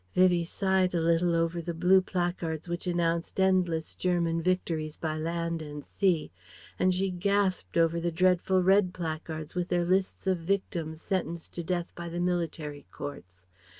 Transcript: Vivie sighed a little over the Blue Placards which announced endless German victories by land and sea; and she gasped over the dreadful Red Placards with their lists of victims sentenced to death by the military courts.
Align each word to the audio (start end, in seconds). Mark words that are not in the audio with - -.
Vivie 0.15 0.43
sighed 0.45 0.95
a 0.95 0.99
little 0.99 1.35
over 1.35 1.61
the 1.61 1.75
Blue 1.75 2.01
Placards 2.01 2.67
which 2.67 2.87
announced 2.87 3.39
endless 3.39 3.93
German 3.93 4.41
victories 4.41 4.97
by 4.97 5.15
land 5.15 5.61
and 5.61 5.85
sea; 5.85 6.31
and 6.79 6.91
she 6.91 7.11
gasped 7.11 7.77
over 7.77 7.99
the 7.99 8.11
dreadful 8.11 8.63
Red 8.63 8.95
Placards 8.95 9.53
with 9.53 9.67
their 9.69 9.85
lists 9.85 10.25
of 10.25 10.39
victims 10.39 10.99
sentenced 11.03 11.53
to 11.53 11.63
death 11.63 11.93
by 11.93 12.09
the 12.09 12.19
military 12.19 12.87
courts. 12.91 13.45